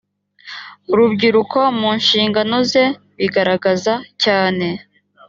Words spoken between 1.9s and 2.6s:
nshingano